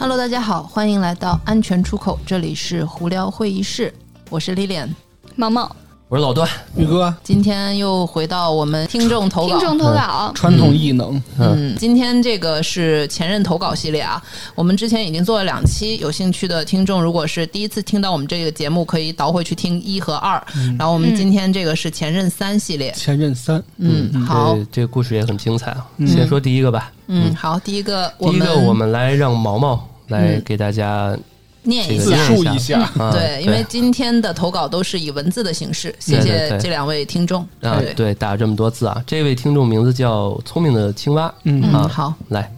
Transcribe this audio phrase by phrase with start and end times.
[0.00, 3.92] Hello，大家好，欢迎来到安全出口，这里是胡聊会议室，
[4.30, 4.88] 我是 Lilian。
[5.36, 5.76] 毛毛，
[6.08, 14.20] 我是老段，宇哥，今天又回到我们听众投稿，听众投稿，传统异能，嗯，今天这个是前任投稿系列啊，
[14.54, 20.42] 我们之前已经做了两期，有兴趣的听众如果是第一次听到我们这个节目，可以倒回去听一和二，
[20.78, 31.18] 然后我们今天这个是前任三系列，前任三，嗯，好，这这个故事也很精彩啊，先说第一个吧，嗯，好，第一个，第一个我们来让毛毛来给大家。
[31.62, 42.50] 念一自述一下，对，因为今天的投稿都是以文字的形式，谢谢这两位听众啊，对，打了这么多字啊，这位听众名字叫聪明的青蛙，嗯，好，来，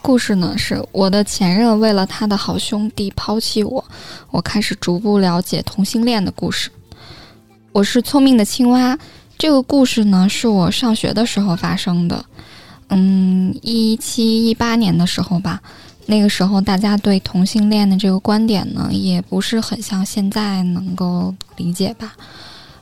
[0.00, 3.84] 故事呢是我的前任为了他的好兄弟抛弃我，
[4.30, 6.70] 我开始逐步了解同性恋的故事。
[7.72, 8.96] 我是聪明的青蛙，
[9.36, 12.24] 这个故事呢是我上学的时候发生的，
[12.88, 15.60] 嗯，一七一八年的时候吧。
[16.06, 22.12] 那个时候，大家对同性恋的这个观点呢，也不是很像现在能够理解吧。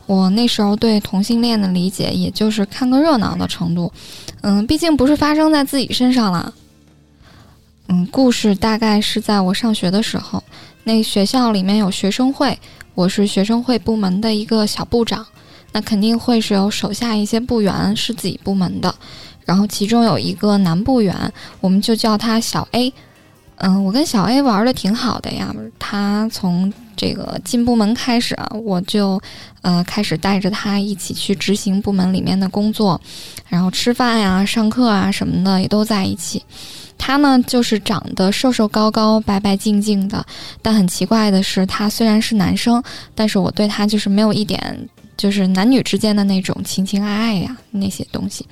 [0.06, 3.92] 我那时候对同性恋的理解，也就是看个热闹的程度。
[4.40, 6.52] 嗯，毕竟不是发生在自己身上了。
[7.86, 10.42] 嗯，故事大概是在我上学的时候，
[10.82, 12.58] 那学校里面有学生会，
[12.96, 15.24] 我是学生会部门的一个小部长，
[15.70, 18.92] 那肯定会是有手下一些部员是自己部门的，
[19.44, 21.14] 然后其中有一个男部员，
[21.60, 22.92] 我们就叫他小 A。
[23.56, 25.54] 嗯，我跟小 A 玩的挺好的呀。
[25.78, 29.20] 他从这个进部门开始啊，我就
[29.60, 33.00] 呃开始带着他一起去执行部门里面的工作，
[33.48, 36.42] 然后吃饭呀、上课啊什么的也都在一起。
[36.98, 40.24] 他呢就是长得瘦瘦高高、白白净净的，
[40.60, 42.82] 但很奇怪的是，他虽然是男生，
[43.14, 48.44] 但是我对他就是没有一点就是男女之间的那种情情爱爱呀那些东西。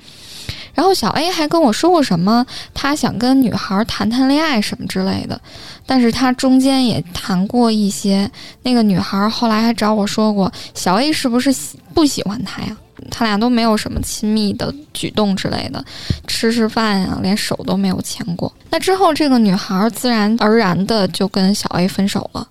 [0.73, 5.39] 然后小 A 还跟我说过什么，他想跟女孩谈谈恋爱什么之类的，
[5.85, 8.29] 但是他中间也谈过一些。
[8.63, 12.75] 那个女孩后来还找我说过，小 A 是不是喜不喜欢他呀？
[13.09, 15.83] 他俩都没有什么亲密的举动之类的，
[16.27, 18.51] 吃吃饭呀，连手都没有牵过。
[18.69, 22.47] 那之后，这个女孩自然而然的就跟小 A 分手了。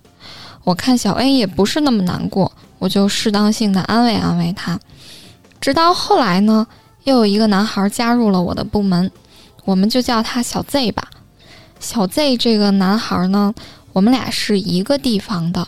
[0.63, 4.77] 我看小 A 也不是那么难过，我就适当性的安慰安慰他。
[5.61, 6.67] 直到后来呢？
[7.03, 9.09] 又有一个男孩加入了我的部门，
[9.65, 11.09] 我们就叫他小 Z 吧。
[11.79, 13.53] 小 Z 这个男孩呢，
[13.91, 15.67] 我们俩是一个地方的，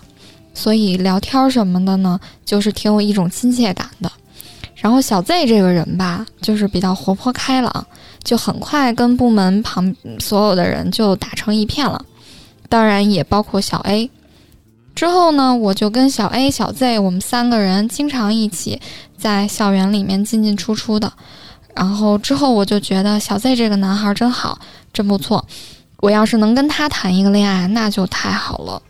[0.53, 4.11] 所以聊天什么的呢，就是挺有一种亲切感的。
[4.75, 7.87] 然后小 Z 这个人吧，就是比较活泼开朗，
[8.23, 12.03] 就很快跟部门旁所有的人就打成一片了，
[12.69, 14.09] 当然也包括小 A。
[14.95, 18.79] 之后呢，我就跟小 A、小 Z 我们三个人经常一起
[19.17, 21.11] 在校园里面进进出出的。
[21.75, 24.59] 然后之后我就觉得小 Z 这个男孩真好，
[24.93, 25.43] 真不错。
[25.97, 28.81] 我要是能跟他谈一个恋爱，那就太好了。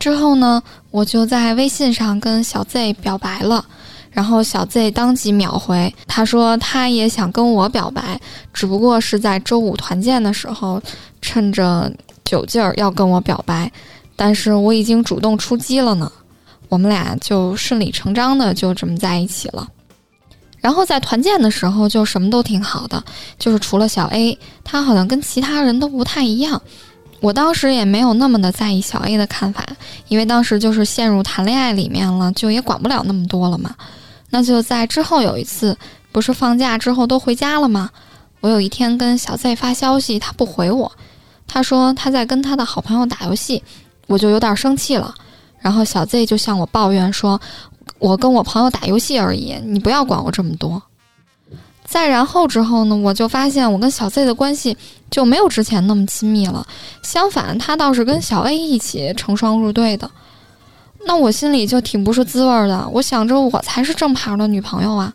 [0.00, 3.64] 之后呢，我就在微信上跟小 Z 表白了，
[4.10, 8.20] 然后小 Z 当即秒回，他说他也想跟我表白，
[8.52, 10.82] 只不过是在周五团建的时候，
[11.20, 11.92] 趁着
[12.24, 13.70] 酒劲儿要跟我表白。
[14.14, 16.10] 但是我已经主动出击了呢，
[16.68, 19.68] 我们俩就顺理成章的就这么在一起了。
[20.60, 23.02] 然后在团建的时候就什么都挺好的，
[23.38, 26.60] 就是除了小 A，他好像跟其他人都不太一样。
[27.20, 29.66] 我当时也没有那么的在意小 A 的看法，
[30.08, 33.74] 因为当时就是陷入谈恋爱里面了，就也管不了那么多了嘛。
[34.30, 35.76] 那就在之后有一次，
[36.12, 37.90] 不是放假之后都回家了吗？
[38.40, 40.90] 我有一天跟小 Z 发消息，他不回我，
[41.52, 43.62] 他说他在跟他的好朋友打游戏。
[44.08, 45.14] 我就有点生气了，
[45.58, 47.40] 然后小 Z 就向我抱怨说
[47.98, 50.82] ：“我跟我朋友打游戏而已，你不要管我这么多。”
[51.86, 54.76] 再然后之后呢，我就发现我跟小 Z 的关系
[55.10, 56.66] 就没有之前那么亲密了，
[57.02, 60.10] 相反，他倒是跟小 A 一起成双入对的。
[61.06, 65.10] 那我心里就挺不是滋味的，我想着我才是正牌的女朋友啊，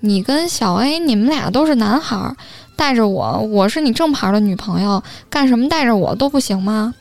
[0.00, 2.36] 你跟小 A 你们俩都是男孩，
[2.76, 6.94] 带着我，我是你正牌的女朋友，干什么带着我都不行吗？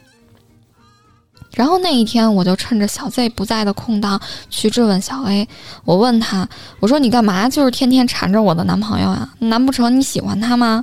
[1.53, 4.19] 然后那一天，我就趁着小 Z 不在的空档
[4.49, 5.45] 去质问小 A。
[5.83, 6.47] 我问他
[6.79, 7.49] ：“我说你干嘛？
[7.49, 9.27] 就是天天缠着我的男朋友呀？
[9.39, 10.81] 难不成你喜欢他吗？”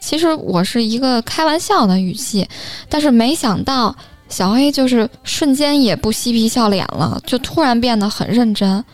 [0.00, 2.48] 其实我是一个开玩笑的语气，
[2.88, 3.94] 但是没想到
[4.28, 8.84] 小 A 就是瞬间也不嬉皮笑脸了，就突然变得很认真。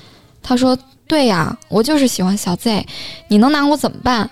[0.42, 0.76] 他说
[1.08, 2.86] ：“对呀，我就是喜欢小 Z，
[3.28, 4.28] 你能拿我怎么办？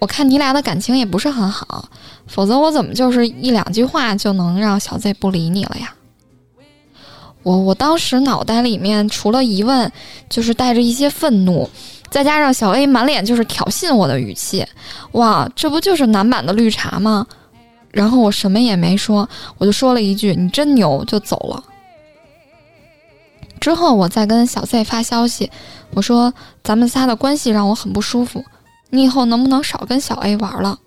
[0.00, 1.88] 我看你俩的感情也不是很好，
[2.26, 5.94] 否则我怎么就是一两句话就能让小 Z 不理你了呀？”
[7.44, 9.90] 我我当时脑袋里面除了疑问，
[10.28, 11.70] 就是带着一些愤怒。
[12.10, 14.66] 再加上小 A 满脸就是挑衅我的语气，
[15.12, 17.24] 哇，这不就是男版的绿茶吗？
[17.92, 21.62] 然后我什么也没说，我就说了一句“你真牛”，就走了。
[23.60, 25.50] 之后我再跟小 Z 发消息，
[25.94, 28.44] 我说咱们仨的关系让我很不舒服，
[28.90, 30.78] 你以后能不能少跟小 A 玩了？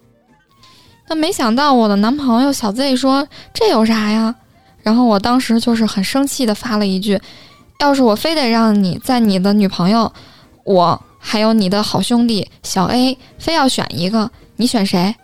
[1.07, 4.35] 那没想到我的男朋友小 Z 说这有啥呀？
[4.81, 7.19] 然后我当时就是很生气的发了一句
[7.79, 10.13] ：“要是我非得让你在你的女朋友，
[10.63, 15.15] 我还有你的好兄弟小 A 非要选一个，你选谁？”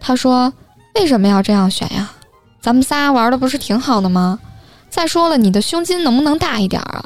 [0.00, 0.52] 他说。
[0.98, 2.10] 为什么要这样选呀？
[2.58, 4.38] 咱们仨玩的不是挺好的吗？
[4.88, 7.04] 再说了，你的胸襟能不能大一点啊？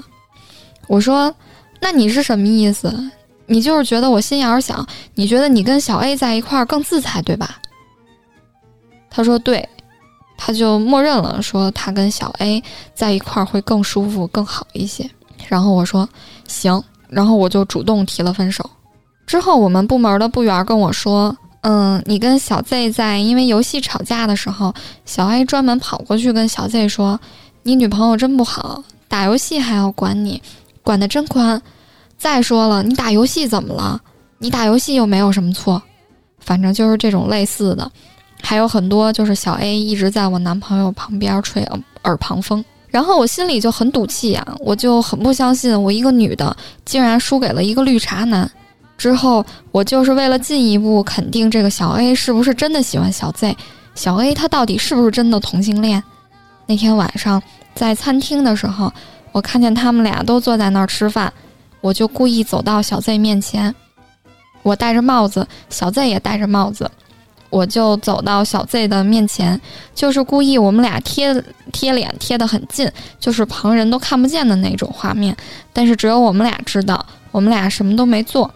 [0.86, 1.34] 我说，
[1.80, 3.10] 那你是什么意思？
[3.50, 4.86] 你就是觉得我心眼儿小？
[5.16, 7.56] 你觉得你跟小 A 在一块儿更自在，对吧？
[9.10, 9.68] 他说对，
[10.38, 12.62] 他就默认了，说他跟小 A
[12.94, 15.10] 在一块儿会更舒服、更好一些。
[15.48, 16.08] 然后我说
[16.46, 18.64] 行，然后我就主动提了分手。
[19.26, 21.36] 之后我们部门的部员跟我说。
[21.62, 24.72] 嗯，你跟小 Z 在因为游戏吵架的时候，
[25.04, 27.20] 小 A 专门跑过去跟小 Z 说
[27.62, 30.40] ：“你女朋友真不好，打游戏还要管你，
[30.82, 31.60] 管得真宽。
[32.20, 33.98] 再说了，你打游戏怎么了？
[34.36, 35.82] 你打游戏又没有什么错。
[36.38, 37.90] 反正就是这种类似的，
[38.42, 48.50] 还有很多，就是小 A 一直在我男朋友旁边吹耳耳旁风，然后我心里就很赌气呀，我就很不相信，我一个女的竟然输给了一个绿茶男。”
[48.98, 53.56] 之后，我就是为了进一步肯定这个小 A 是不是真的喜欢小 Z，
[53.94, 56.02] 小 A 他到底是不是真的同性恋？
[56.66, 57.42] 那天晚上
[57.74, 58.92] 在餐厅的时候，
[59.32, 61.32] 我看见他们俩都坐在那儿吃饭，
[61.80, 63.74] 我就故意走到小 Z 面前，
[64.62, 66.90] 我戴着帽子，小 Z 也戴着帽子，
[67.48, 69.60] 我就走到小 Z 的面前，
[69.94, 71.42] 就是故意我们俩贴
[71.72, 75.36] 贴脸贴得很近，就是旁人都看不见的那种画面，
[75.72, 78.50] 但是只有我们俩知道，我们俩什么都没做。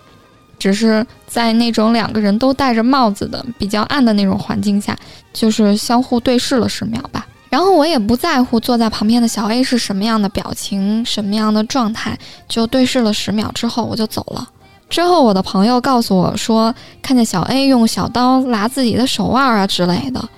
[0.56, 4.96] 只是在那种两个人都戴着帽子的比较暗的那种环境下，
[5.32, 7.26] 就是相互对视了十秒吧。
[7.54, 12.18] 然后我也不在乎坐在旁边的小 A 是什么样的表情、什么样的状态，
[12.48, 14.50] 就对视了十秒之后我就走了。
[14.90, 20.28] 之后我的朋友告诉我说，看见小 A 用小刀拉自己的手腕啊之类的。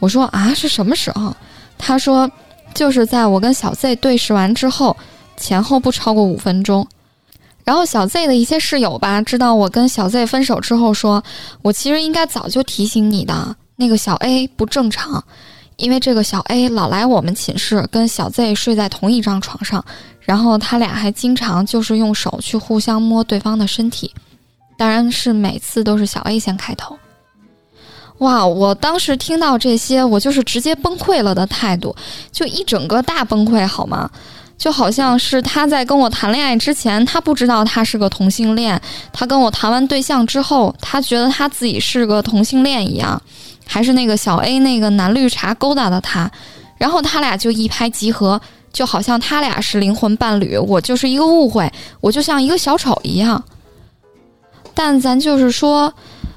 [0.00, 1.32] 我说啊，是什么时候？
[1.78, 2.28] 他说，
[2.74, 4.96] 就是在我跟小 Z 对视完之后，
[5.36, 6.84] 前后不超过五分钟。
[7.62, 11.22] 然后小 Z 的一些室友吧，知道我跟小 Z 分手之后，说
[11.62, 15.22] 我其实应该早就提醒你的，那个小 A 不正常，
[15.76, 19.84] 因为这个小 A 老来我们寝室跟小 Z 睡在同一张床上，
[20.20, 24.12] 然后他俩还经常就是用手去互相摸对方的身体，
[24.78, 26.98] 当然是每次都是小 A 先开头。
[28.18, 31.94] 哇，我当时听到这些，我就是直接崩溃了的态度，
[32.32, 34.10] 就一整个大崩溃，好吗？
[34.56, 38.74] 就好像是他在跟我谈恋爱之前，他不知道他是个同性恋；
[39.12, 43.20] 他跟我谈完对象之后，他觉得他自己是个同性恋一样，
[43.66, 46.30] 还是那个小 A 那个男绿茶勾搭的他，
[46.78, 48.40] 然后他俩就一拍即合，
[48.72, 51.70] 就好像他俩是灵魂伴侣，我就是一个误会，
[52.00, 53.42] 我就像一个小丑一样。
[54.72, 55.92] 但咱就是说，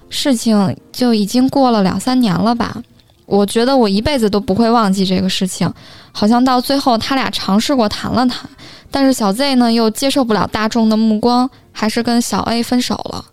[0.09, 2.81] 事情就已经过了两三年了吧。
[3.25, 5.71] 我觉得我一辈子都不会忘记这个事情，
[6.11, 8.49] 好像到最后他俩尝试过谈了谈，
[8.89, 13.25] 但是小 Z 呢又接受不了大众的目光，还是跟小 A 分手了。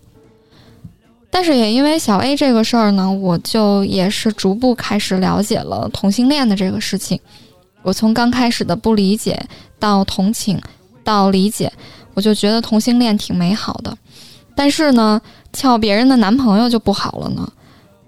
[1.36, 7.20] 但是也因为小 A 这个事儿呢，我就也是逐步开始了解了同性恋的这个事情。
[7.82, 9.38] 我从刚开始的不理解
[9.78, 10.58] 到同情，
[11.04, 11.70] 到理解，
[12.14, 13.94] 我就觉得同性恋挺美好的。
[14.54, 15.20] 但是呢，
[15.52, 17.46] 撬别人的男朋友就不好了呢。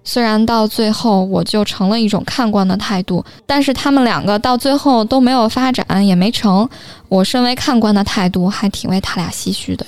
[0.05, 6.67] 虽然到最后我就成了一种看官的态度，但是他们两个到最后都没有发展，也没成。
[7.11, 9.85] 我身为看官的态度，还挺为他俩唏嘘的。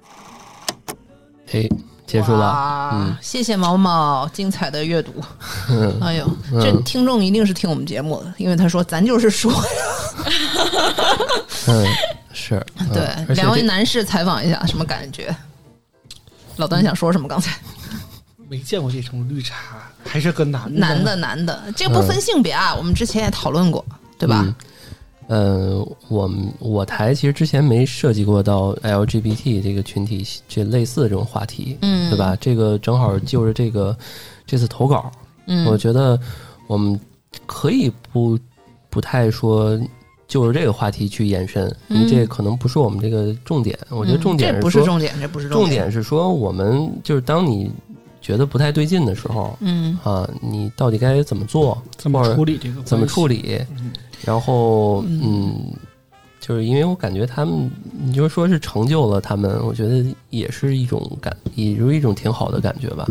[1.55, 1.67] 哎，
[2.11, 2.91] 结束了。
[2.93, 5.13] 嗯，谢谢毛毛精彩的阅读。
[6.03, 6.29] 哎呦，
[6.61, 9.59] 这听众一定是听我们节目的，因为他说咱就是说 呀。
[11.69, 11.87] 嗯，
[12.33, 15.35] 是对两位男士采访一下，什么感觉？
[16.57, 17.29] 老段想说什么？
[17.29, 17.57] 刚才
[18.49, 19.57] 没见过这种绿茶。
[20.05, 23.85] 还是个男男的男的，这个不分性别啊，我们之前也讨论过，
[24.19, 24.45] 对吧？
[25.31, 32.37] 呃，我们我台其实之前没涉及过到 LGBT 这个群体这类似的这种话题，嗯，对吧？
[32.41, 33.97] 这个正好就是这个
[34.45, 35.09] 这次投稿，
[35.47, 36.19] 嗯，我觉得
[36.67, 36.99] 我们
[37.47, 38.37] 可以不
[38.89, 39.79] 不太说
[40.27, 43.79] 就是这个话题去延伸，因为这可能不是我们这个重点。
[43.89, 47.71] 我觉得重点不是重点，这不是重点，是说我们就是当你。
[48.23, 51.81] 觉得不太对劲的时候，嗯啊，你到底该怎么做？
[51.97, 52.83] 怎么处理这个？
[52.83, 53.59] 怎么处理？
[54.25, 55.73] 然后，嗯，
[56.41, 57.71] 就就是因为我感觉他们，
[58.03, 63.09] 你就说是成就了他们，我觉得也是一种感，也是一种挺好的感觉吧。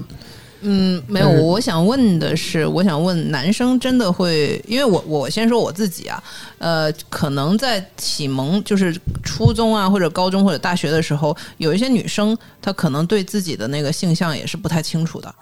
[0.60, 6.22] 嗯，没有，我想问的是，我想问男生真的会，因为我我先说我自己啊，
[6.58, 15.36] 呃，可能在启蒙就是初中啊或者高中或者大学的时候，有一些女生她可能对自己的那个性向也是不太清楚的，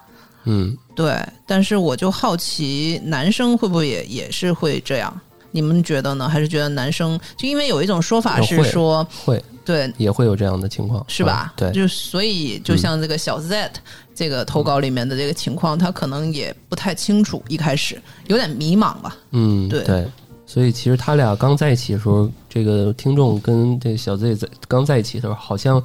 [0.44, 5.20] 嗯，对，但是我就好奇男生会不会也也是会这样？
[5.50, 6.28] 你们觉得呢？
[6.28, 11.52] 还是觉得男生就因为有一种说法是会说，会对，也会有这样的情况，是吧？
[11.56, 13.70] 嗯对，就所以就像这个小 Z
[14.14, 19.16] 这个投稿里面的这个情况，他可能也不太清楚，一开始有点迷茫吧。
[19.32, 20.06] 嗯，对对。
[20.46, 25.82] 所以其实他俩刚在一起的时候，这个听众跟这小 Z 在刚在一起的时候，好像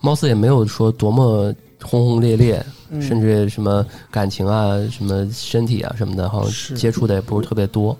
[0.00, 7.98] 貌似也没有说多么轰轰烈烈，嗯甚至什么感情啊、什么身体啊什么的，好像接触的也不是特别多。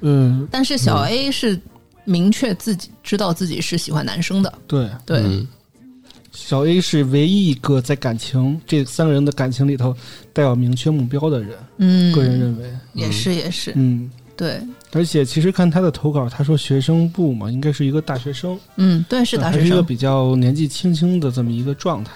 [0.00, 1.60] 嗯，但是小 A 是
[2.04, 5.46] 明确自己知道自己是喜欢男生的，对，对，嗯。
[6.32, 9.96] 小 A 是唯一一个在感情这三个人的感情里头
[10.34, 14.10] 带有明确目标的人，嗯，个人认为，也是也是，嗯。
[14.36, 14.60] 对，
[14.92, 22.12] 而且其实看他的投稿，他说学生部嘛，应该是一个大学生，嗯，对，是大还是一个，比较年纪轻轻的这么一个状态。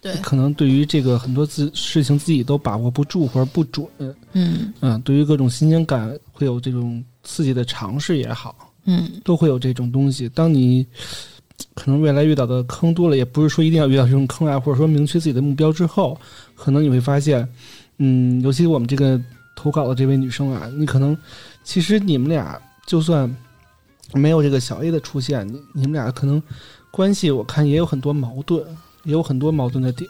[0.00, 3.86] 对，可能对于这个很多自事情自己都把握不住或者不准，
[4.32, 4.72] 嗯。
[4.80, 10.28] 嗯，对于各种新鲜感会有这种刺激的尝试也好，嗯都会有这种东西。
[10.30, 10.86] 当你
[11.74, 16.18] 可能未来遇到的坑多了，也不是说一定要遇到这种坑啊，或者说明确自己的目标之后，
[16.54, 17.46] 可能你会发现，
[17.98, 19.20] 嗯，尤其我们这个
[19.54, 21.16] 投稿的这位女生啊，你可能
[21.62, 23.30] 其实你们俩就算
[24.14, 26.42] 没有这个小 A 的出现，你你们俩可能
[26.90, 28.64] 关系我看也有很多矛盾，
[29.04, 30.08] 也有很多矛盾的点，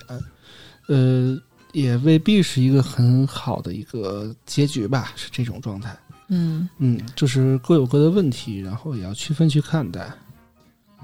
[0.86, 1.36] 呃，
[1.72, 5.96] 也未必是一个很好的一个结局吧，是这种状态。
[6.30, 10.00] 嗯嗯，就是各有各的问题，然后也要区分去看待。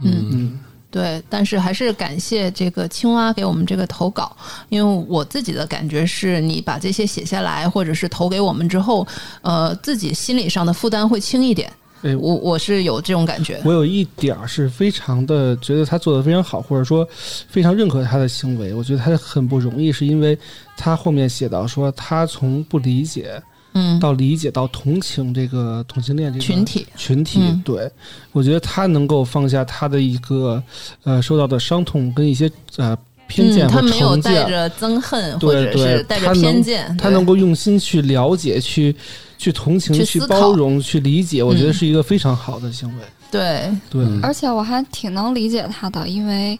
[0.02, 4.34] 嗯嗯对，但是还是感谢这个青蛙给我们这个投稿，
[4.70, 9.06] 因为我自己的感觉是，你把这些写下来，或者是投给我们之后，
[9.42, 11.70] 呃，自己心理上的负担会轻一点。
[12.02, 13.60] 哎，我我是有这种感觉。
[13.64, 17.06] 我有一点儿是非常的觉得他做的非常好，或者说
[17.48, 18.72] 非常认可他的行为。
[18.72, 20.38] 我觉得他很不容易，是因为
[20.76, 23.42] 他后面写到说，他从不理解
[23.78, 27.40] 嗯，到理解到同情这个同性恋这个群体，群体。
[27.42, 27.62] 嗯。
[27.64, 27.90] 对。
[28.32, 30.62] 我觉得他能够放下他的一个
[31.04, 37.02] 呃受到的伤痛跟一些呃偏见嗯，他没有成见，带着憎恨，或者对对是带着他偏见，对。
[37.02, 38.94] 他能够用心去了解、去
[39.36, 41.74] 去同情、去去包容、去理解，我觉得嗯。
[41.74, 43.04] 是一个非常好的行为。
[43.30, 46.58] 对，对，嗯而且我还挺能理解他的，因为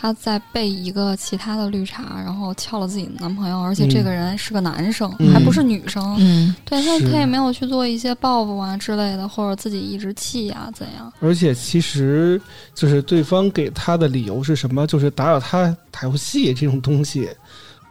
[0.00, 6.16] 他在被一个其他的绿茶，然后撬了自己的男朋友，而且这个人是个男生，嗯还不是女生。
[6.20, 11.12] 嗯对他，是他也没有去做一些报复啊之类的，或者自己一直气呀、怎样。
[11.20, 12.40] 而且其实
[12.74, 14.86] 就是对方给她的理由是什么？
[14.86, 17.28] 就是打扰她打游戏这种东西。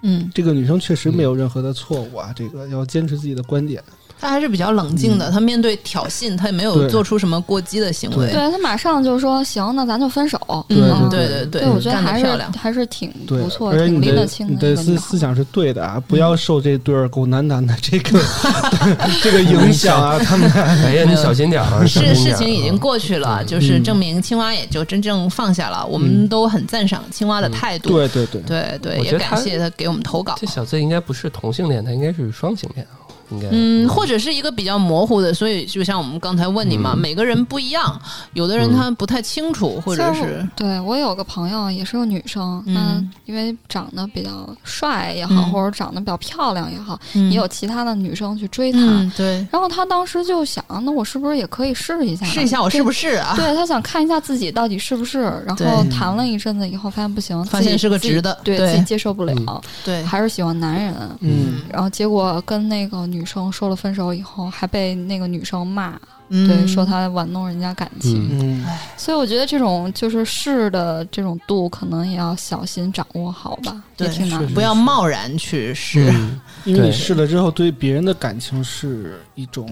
[0.01, 3.83] 嗯，这个女生确实没有任何的错误啊，这个要坚持自己的观点。
[4.19, 8.31] 他还是比较冷静的，他面对挑衅，他也没有做出什么过激的行为。
[8.31, 10.39] 对他马上就说行，那咱就分手。
[10.69, 12.27] 对嗯，对对对对，我觉得还是。
[12.57, 18.19] 还是挺，不错，而且挺拎得你的你的清的一个女孩思思想是对的啊，不要受这对狗男男的这个
[19.23, 21.85] 这个影响啊，他们 哎呀，你小心点儿啊！
[21.85, 25.85] 小是事情已经啊过去了，嗯就是证明青蛙也就真正放下了。
[25.85, 27.89] 我们都很赞赏青蛙的态度。
[27.89, 30.45] 对对对，对对，也感谢他给我们投稿这。
[30.47, 33.47] 小 Z 应该不是同性恋，他应该是双性恋啊，应该。
[33.51, 36.99] 嗯，或者是一个比较模糊的，所以就像我们刚才问你嘛，嗯。
[36.99, 37.99] 每个人不一样，
[38.33, 42.73] 有的人他不太清楚，或者是对我有个朋友也是个女生，嗯。
[42.73, 45.51] 那因为长得比较帅也好，嗯。
[45.51, 47.31] 或者长得比较漂亮也好，嗯。
[47.31, 48.79] 也有其他的女生去追她。
[48.81, 52.25] 嗯，对，然后她当时就想，那我是不是也可以试一下？
[52.25, 53.33] 试一下我是不是啊？
[53.35, 58.67] 对她想看一下自己到底是不是，然后谈了一阵子以后，发现不行，发现是个直的对对。
[58.67, 60.93] 自己接受不了，嗯对，还是喜欢男人。
[61.21, 68.27] 嗯，然后结果跟那个女生说了分手以后，还被那个女生骂，嗯对，说他玩弄人家感情。
[68.31, 74.47] 嗯嗯，所以我觉得这种就是试的这种度，可能也要小心掌握好吧，也对挺难的。
[74.53, 76.11] 不要贸然去试。
[76.11, 79.71] 嗯 因为你对试了之后，对别人的感情是一种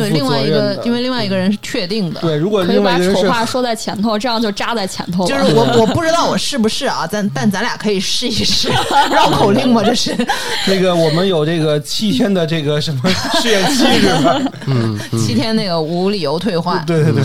[0.00, 2.20] 对，另外一个因为另外一个人是确定的。
[2.20, 5.28] 对，如果可以把另外一个人是丑话说在前头，这样就扎在前头了。
[5.28, 8.68] 就是我我不知道我是不是啊，但但咱俩可以试一试，
[9.12, 9.82] 绕口令吗？
[9.84, 10.14] 这是
[10.66, 13.02] 那个我们有这个七天的这个什么
[13.40, 14.40] 试验期是吧？
[14.66, 16.84] 嗯嗯七天那个无理由退换。
[16.86, 17.22] 对对对，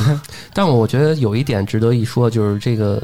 [0.54, 3.02] 但我觉得有一点值得一说，就是这个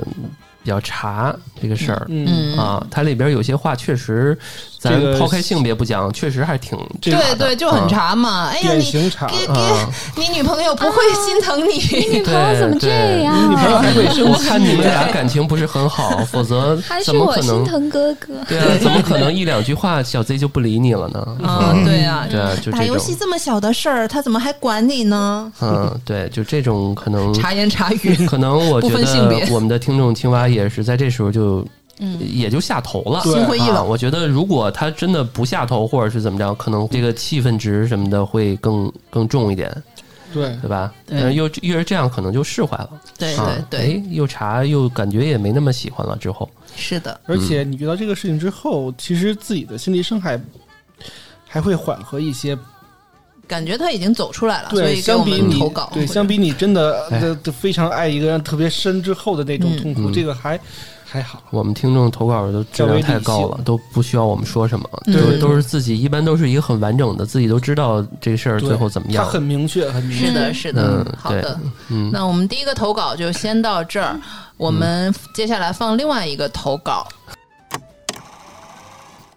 [0.64, 2.06] 比较茶这个事儿。
[2.10, 4.38] 嗯，啊，它里边有些话确实，
[4.82, 8.48] 咱抛开性别不讲，确实还挺这对对，就很茶茶嘛。
[8.48, 8.92] 哎呀，典你。
[8.92, 9.02] 给。
[10.16, 12.90] 给你女朋友不会心疼你你，女 朋友怎么这
[13.22, 13.36] 样？
[13.36, 14.36] 你女朋友还会生我？
[14.40, 17.66] 看你们俩感情不是很好，否则 还是怎么我心可能？
[17.66, 18.34] 疼哥哥。
[18.50, 21.20] 对啊，怎么可能一两句话小 Z 就不理你了呢？
[21.44, 25.52] 啊，对啊，对啊，就打游戏，这么小的事儿，他怎么还管你呢？
[25.62, 31.64] 嗯，对，就这种可能，茶言茶语，可能我觉得我们的听众青蛙也是在这时候就。
[32.02, 33.84] 嗯也就下头了，心灰意冷啊。
[33.84, 39.72] 我觉得如果他真的不下头，或者是怎么着，可能这个气氛值什么的会更更重一点，
[40.34, 40.92] 对，对吧？
[41.06, 42.90] 对但是又越是这样，可能就释怀了。
[43.18, 46.18] 对啊对对，哎，又查又感觉也没那么喜欢了。
[46.18, 50.42] 之后，是的，而且你遇到这个事情之后，其实自己的心理伤害
[51.48, 52.58] 还会缓和一些。
[53.48, 55.92] 感觉他已经走出来了，所对，以相比你投稿。
[55.94, 60.58] 对，相比你真的非常爱一个人特别深之后的那种嗯痛苦，嗯这个还
[61.12, 61.44] 还好。
[61.50, 69.34] 我们听众投稿的质量太高了，都不需要我们说什么，嗯都对都是自己，一般都是一个很完整的，自己都知道这事儿最后怎么样他样。
[69.34, 70.28] 很明确，很明确。
[70.28, 71.60] 是的，是的嗯，好的。
[71.90, 74.18] 嗯，那我们第一个投稿就先到这儿，
[74.56, 77.06] 我们接下来放另外一个投稿。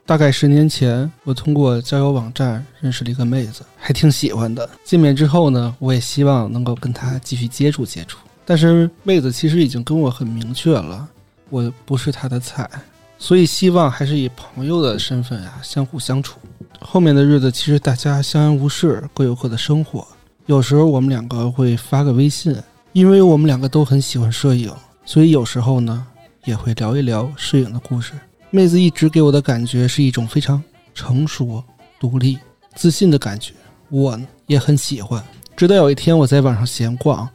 [0.07, 4.69] 大概十年前，我通过交友网站认识了一个妹子，还挺喜欢的。
[4.85, 8.19] 见面之后呢，我也希望能够跟她继续接触接触。
[8.45, 11.09] 但是妹子其实已经跟我很明确了，
[11.55, 12.69] 我不是她的菜，
[13.17, 16.41] 所以希望还是以朋友的身份啊相互相处。
[16.81, 20.05] 后面的日子，其实大家相安无事，各有各的生活。
[20.47, 22.57] 有时候我们两个会发个微信，
[22.93, 24.69] 因为我们两个都很喜欢摄影，
[25.05, 26.05] 所以有时候呢
[26.45, 28.15] 也会聊一聊摄影的故事。
[28.51, 30.61] 妹子一直给我的感觉是一种非常
[30.93, 31.63] 成熟、
[32.01, 32.37] 独立、
[32.75, 33.53] 自信的感觉，
[33.91, 35.23] 我也很喜欢。
[35.57, 37.29] 直到有一天我在网上闲逛，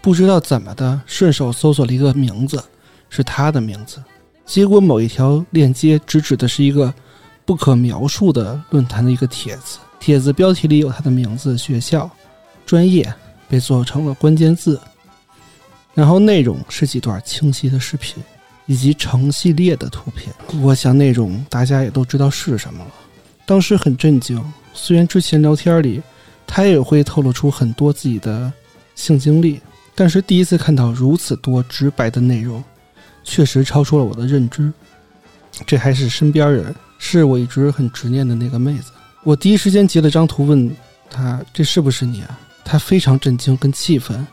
[0.00, 2.62] 不知道怎么的，顺手搜索了一个名字，
[3.14, 4.02] 是他的名字。
[4.44, 6.92] 结果某一条链接直指的是一个
[7.44, 12.10] 不可描述的论坛的一个帖子，帖子标题里有他的名字、学校、
[12.66, 13.12] 专业
[13.48, 14.80] 被做成了关键字，
[15.94, 18.22] 然后内容是几段清晰的视频。
[18.66, 22.90] 以及成系列的图片，我想内容大家也都知道是什么了。
[23.44, 26.00] 当时很震惊，虽然之前聊天里
[26.46, 28.50] 他也会透露出很多自己的
[28.94, 29.60] 性经历，
[29.94, 32.64] 但是第一次看到如此多直白的内容，
[33.24, 34.72] 确实超出了我的认知。
[35.66, 38.92] 这还是身边人，是我一直很执念的那个妹子。
[39.22, 40.70] 我第一时间截了张图问
[41.10, 44.26] 她：“这是不是你啊？”她非常震惊跟气愤，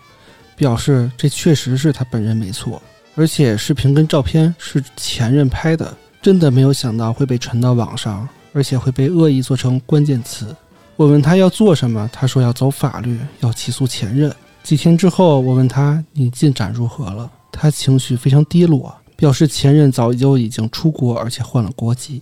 [0.56, 2.82] 表示这确实是她本人没错。
[3.15, 10.56] 而且视频跟照片是前任拍的，真的没有想到会被传到网上，而且会被恶意做成关键词。
[10.95, 14.34] 我问他要做什么，他说要走法律，要起诉前任。
[14.63, 17.30] 几天之后，我问他你进展如何了，
[17.62, 22.19] 他情绪非常低落，表示前任早就已经出国，而且换了国籍，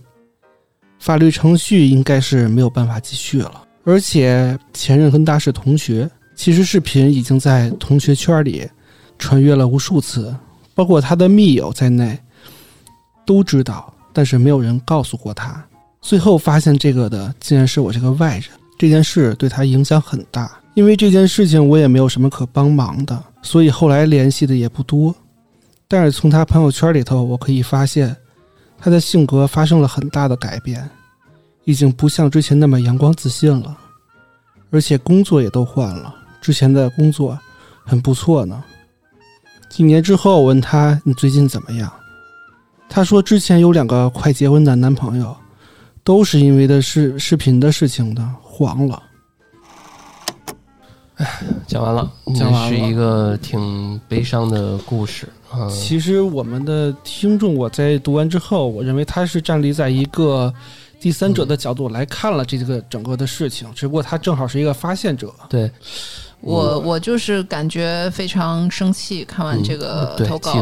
[0.98, 3.62] 法律程序应该是没有办法继续了。
[3.84, 8.68] 而且前任跟他是同学，其实视频已经在同学圈里
[9.18, 10.36] 传阅了无数次。
[10.74, 12.18] 包括他的密友在内，
[13.24, 15.64] 都知道，但是没有人告诉过他。
[16.02, 18.44] 最后发现这个的，竟然是我这个外人。
[18.78, 25.14] 这件事对他影响很大，因为这件事情我也没有什么可帮忙的，所以后来联系的也不多。
[25.92, 28.16] 但是从他朋友圈里头，我可以发现，
[28.78, 30.88] 他的性格发生了很大的改变，
[31.64, 33.76] 已经不像之前那么阳光自信了，
[34.70, 37.36] 而且工作也都换了，之前的工作
[37.84, 38.62] 很不错呢。
[39.68, 41.92] 几年之后，我问他：“你最近怎么样？”
[42.88, 45.36] 他说：“之前有两个快结婚的男朋友，
[46.04, 49.02] 都是因为的视视频的事情的黄了。
[51.66, 55.68] 讲完了，讲完了是一个挺悲伤的故事啊。
[55.70, 60.52] 其实我们的听众，我在读完之后，我认为他是站立在一个
[61.00, 65.32] 第三者的角度来看了这个整个的事情，只不过他正好是一个发现者。
[65.48, 65.70] 对，
[66.40, 70.54] 我我就是感觉非常生气，看完嗯这个投稿，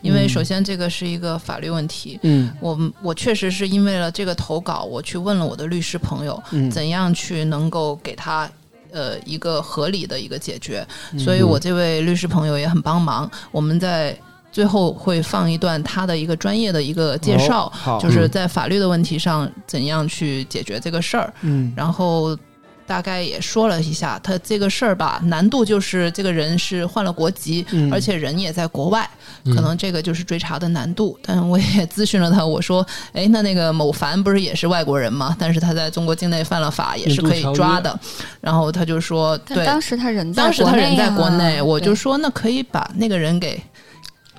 [0.00, 2.18] 因为首先这个是一个法律问题。
[2.22, 8.50] 嗯我我确实是因为了这个投稿，我去问了我的律师朋友，嗯，怎样去能够给他
[8.90, 10.86] 呃一个合理的一个解决。
[11.12, 13.30] 嗯所以我这位律师朋友也很帮忙。
[13.50, 14.18] 我们在
[14.52, 21.32] 最后会放一段他的一个专业的一个介绍，哦，就是在法律的问题上怎样去解决这个事儿。
[21.40, 22.38] 嗯然后
[22.84, 29.08] 大概也说了一下，他这个事儿吧，难度就是这个人是换了国籍，嗯而且人也在国外，
[29.44, 31.18] 嗯可能这个就是追查的难度。
[31.22, 35.34] 但我也咨询了他，我说，哎，那那个某凡不是也是外国人吗？
[35.38, 37.98] 但是他在中国境内犯了法，也是可以抓的。
[38.40, 43.62] 然后他就说，对，当时他人在当时他人在国内，啊我就说那可以把那个人给，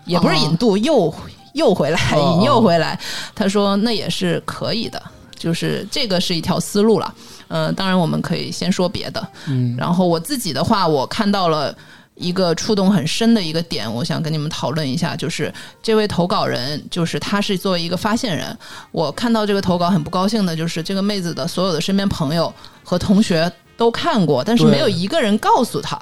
[0.05, 1.13] 也不是引渡，诱
[1.53, 2.99] 诱回来，哦引诱回来。
[3.33, 5.01] 他说那也是可以的，
[5.37, 7.13] 就是这个是一条思路了。
[7.49, 9.27] 嗯、当然我们可以先说别的。
[9.47, 11.75] 嗯，然后我自己的话，我看到了
[12.15, 18.57] 一个触动很深的一个点，我想跟你们讨论一下，就是这位投稿人，就是他是作为一个发现人，
[18.91, 22.51] 我看到这个投稿很不高兴的，就是这个妹子的所有的身边朋友
[22.83, 25.99] 和同学都看过，但是没有一个人告诉他。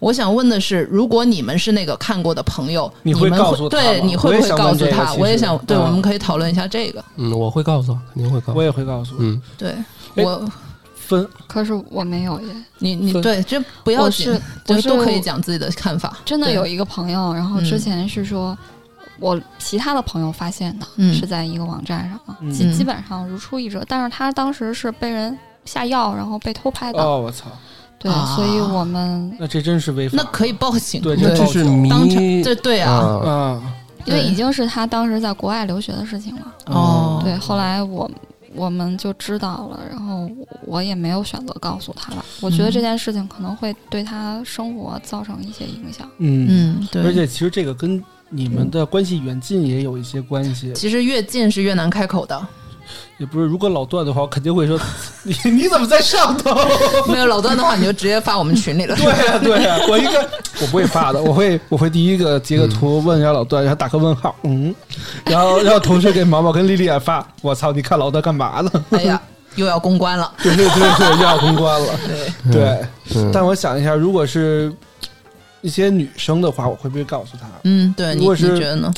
[0.00, 5.14] 我想问的是，如果你们是那个看过的朋友，你会告诉他对，你会不会告诉他？
[5.14, 7.04] 我也想，对，嗯我们可以讨论一下这个。
[7.16, 8.58] 嗯，我会告诉，肯定会告诉。
[8.58, 9.70] 我也会告诉嗯，对
[10.16, 10.44] 哎我，
[10.96, 16.18] 分可是我没有耶，你你对，这不要我紧是，就我是都可以讲自己的看法。
[16.24, 18.56] 真的有一个朋友，然后嗯之前是说。
[19.18, 23.84] 我其他的朋友发现的，嗯是在一个网站上嘛，嗯基基本上如出一辙。
[23.86, 27.44] 但是他当时是被人下药，然后被偷拍的，哦，我操，
[28.02, 30.16] 对，啊所以我们那这真是违法。
[30.16, 33.62] 那可以报警，对那这是当场迷这对啊，啊，啊，
[34.06, 36.54] 因为已经是他当时在国外留学的事情了。
[36.64, 38.10] 哦，对，后来我
[38.54, 40.26] 我们就知道了，然后
[40.64, 42.24] 我也没有选择告诉他了。
[42.40, 46.08] 我觉得这件事情可能会对他生活造成一些影响。
[46.16, 52.40] 嗯，嗯，对，而且其实这个跟你们的关系远近也有一些关系，其实越近是越难开口的。
[53.20, 53.46] 也不是。
[53.46, 54.80] 如果老段的话，我肯定会说
[55.22, 56.50] 你你怎么在上头？
[57.06, 58.96] 没有老段的话，你就直接发我们群里了。
[58.98, 60.18] 对呀、对呀、我应该
[60.60, 64.74] 我不会发的，我会我会第一个截个图问一下老段，然后打个问号，嗯，
[65.26, 68.70] 然后让同学给毛毛跟丽丽也发，我操，你看老段干嘛呢？
[68.90, 69.20] 哎呀，
[69.56, 70.32] 又要公关了。
[70.42, 71.88] 对对对对，又要公关了，
[72.50, 72.86] 对，对。
[73.16, 74.72] 嗯但我想一下，如果是
[75.60, 77.46] 一些女生的话，我会不会告诉她？
[77.64, 78.92] 嗯，对你你如果是觉得呢？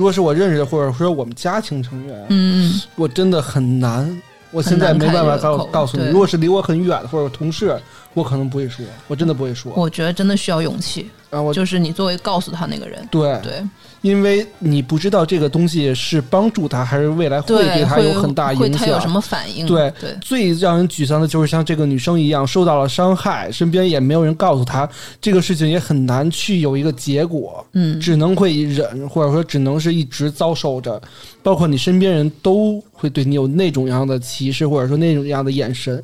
[0.00, 4.10] 如果是我认识的，或者说我们家庭成员，嗯，我真的很难。
[4.50, 7.78] 我现在没办法告告诉你，如果是离我很远的或者同事，
[8.14, 9.70] 我可能不会说，我真的不会说。
[9.76, 13.06] 我觉得真的需要勇气，啊，我就是你作为告诉他那个人。
[13.10, 13.62] 对，对
[14.00, 19.10] 因为你不知道这个东西是帮助他，还是未来会对，他有很大影会他有什响。
[19.10, 19.66] 么反应？
[19.66, 24.88] 对对，最让人沮丧的就是像这个女生一样受到了伤害，身边也没有人告诉她，
[25.20, 31.00] 这个事情也很难去有一个结果，嗯，只能会忍，或者说只能是一直遭受着，
[31.42, 36.02] 包括你身边人都会对你有那种样的歧视，或者说那种样的眼神。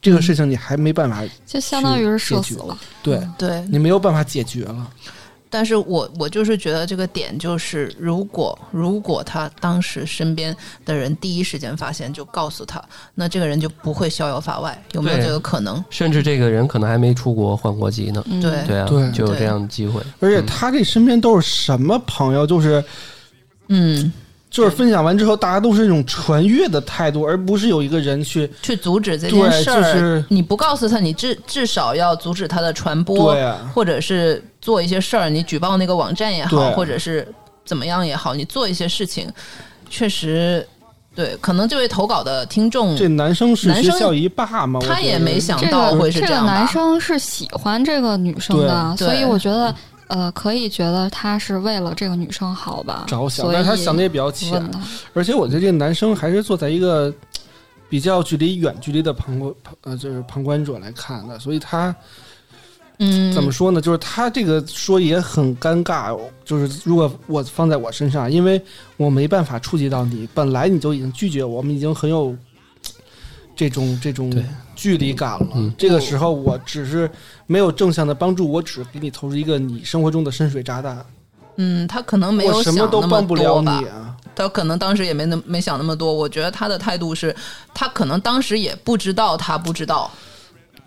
[0.00, 2.78] 这个事情你还没办法，就相当于是社去解决死了。
[3.02, 4.90] 对对，你没有办法解决了。
[5.52, 12.80] 但是我我就是觉得这个点就是，如果如果他当时身边的人第一时间发现就告诉他，
[13.16, 15.84] 那这个人就不会逍遥法外，有没有这个可能？
[15.90, 18.22] 甚至这个人可能还没出国换国籍呢。
[18.26, 20.00] 嗯，对对啊，对就有这样的机会。
[20.20, 22.46] 而且他这身边都是什么朋友？
[22.46, 22.82] 就是
[23.66, 24.12] 嗯，
[24.50, 36.74] 就是分享完之后，大家都是一种传阅的态度，而不是有一个人去去阻止这件事儿，就是你不告诉他，你至至少要阻止他的传播，对啊，或者是做一些事儿，你举报那个网站也好，对。
[36.74, 37.26] 或者是
[37.64, 39.32] 怎么样也好，你做一些事情，
[39.88, 40.66] 确实。
[41.12, 46.54] 对，可能这位投稿的听众，这男生是学校一霸吗，他也没想这到个这个会是样吧？
[46.54, 49.74] 男生是喜欢这个女生的，所以我觉得
[50.10, 54.60] 呃，可以觉得他是为了这个女生好吧，着想，但是他想的也比较浅
[55.14, 57.14] 而且我觉得这个男生还是坐在一个
[57.88, 61.94] 比较距离远距离的旁观呃，就是旁观者来看的，所以他
[62.98, 63.80] 嗯，怎么说呢？
[63.80, 68.60] 就是他这个说也很尴尬，就是如果我放在我身上，因为
[68.96, 72.36] 我没办法触及到你，本来你就已经拒绝我，我们已经很有
[73.60, 74.32] 这种这种
[74.74, 75.46] 距离感了。
[75.54, 77.10] 嗯这个时候我只是
[77.46, 81.04] 没有正向的帮助，我只给你投入一个你生活中的深水炸弹，
[81.56, 83.86] 嗯，他可能没有想那么帮不了多吧你。
[83.88, 84.16] 啊。
[84.34, 86.10] 他可能当时也没那没想那么多。
[86.10, 87.36] 我觉得他的态度是，
[87.74, 90.10] 他可能当时也不知道他不知道。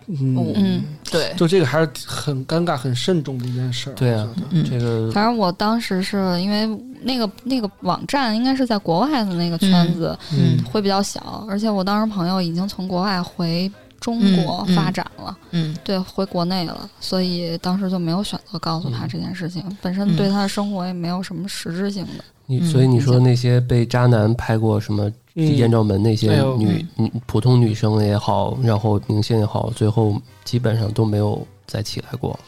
[0.06, 3.92] 嗯，嗯，对，就这个还是很尴尬、很慎重的一件事儿。
[3.94, 4.28] 对啊
[4.64, 6.66] 这个反正我当时是因为
[7.02, 22.24] 那个那个网站应该是在国外的那个圈子，嗯会比较小，而且我当时朋友已经从国外回中国发展了，嗯对，回国内了，所以当时就没有选择告诉他这件事情，本身嗯对他的生活也没有什么实质性的。
[22.46, 32.38] 你，嗯所以你说那些被渣男拍过什么嗯艳照门那些女女普通女生也好，然后明星也好，最后基本上都没有再起来过。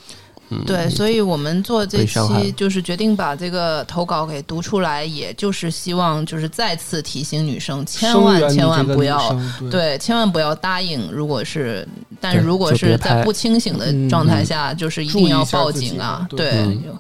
[0.49, 9.37] 嗯，对，所以我们做这期就是决定把这个投稿给读出来，也就是希望就是再次提醒女生，千万千万不要。
[9.59, 11.11] 对对，千万不要答应。
[11.11, 11.85] 如果是，
[12.21, 16.25] 但如果是在不清醒的嗯状态下，就是一定要报警啊！
[16.31, 16.97] 对对，嗯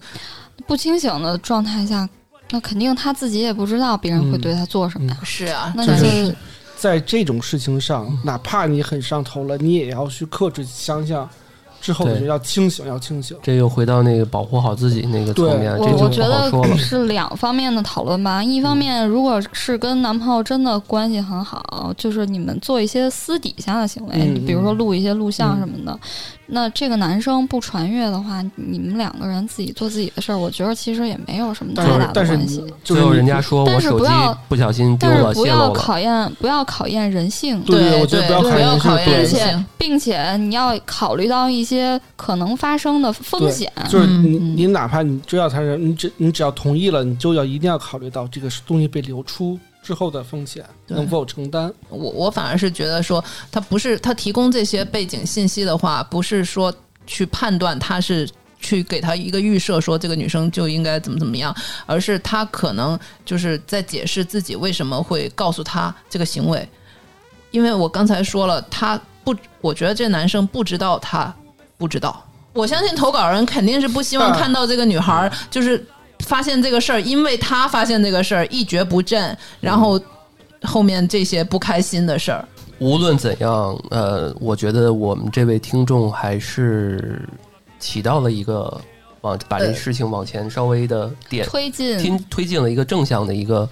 [0.66, 2.08] 不清醒的状态下，
[2.50, 5.18] 那肯定他自己也不知道别人会嗯对他做什么呀。
[5.24, 6.36] 是啊，那就就是
[6.76, 11.28] 在这种事情上，哪怕你很上头了，你也要去克制想想，
[11.86, 13.36] 之后的对人要清醒，要清醒。
[13.40, 16.76] 这又回到那个保护好自己那个层面，我这就我觉得不好说了。
[16.76, 18.42] 是两方面的讨论吧。
[18.42, 25.96] 一方面，如果是跟男朋友真的关系很好，就是你们做一些私底下的行为，嗯比如说录一些录像嗯什么的，
[26.46, 32.56] 那这个男生不传阅的话，你们两个人自己做自己的事儿，我觉得其实也没有什么太大的关系。
[32.56, 34.12] 就是你最后人家说但是我手机
[34.48, 37.60] 不小心丢了，但是不要考验，不要考验人性。
[37.62, 39.64] 对对我觉得不要对考验人性。
[39.78, 41.75] 并且你要考虑到一些
[42.16, 43.72] 可能发生的风险。
[43.88, 51.72] 就是你嗯你哪怕你知道他是你只你只要同意了，你就要一定要考虑到这个东西被流出之后的风险能否承担。
[51.88, 56.74] 我我反而是觉得说，他不是他提供这些背景信息的话，不是说
[57.06, 61.54] 去判断他是去给他一个预设，说这个女生就应该怎么怎么样，
[61.86, 66.68] 而是他可能就是在解释自己为什么会告诉他这个行为。
[67.52, 71.34] 因为我刚才说了，他不，我觉得这男生不知道他
[71.76, 72.24] 不知道。
[72.52, 75.86] 我相信投稿人肯定是不希望啊看到这个女孩儿就是
[76.20, 80.00] 发现这个事儿，因为她发现这个事儿一蹶不振，然后
[80.62, 82.42] 后面这些不开心的事儿。
[82.78, 87.22] 无论怎样，呃，我觉得我们这位听众还是
[87.78, 88.80] 起到了一个
[89.20, 93.68] 往把这呃事情往前稍微的点推进推推进了一个正向的一个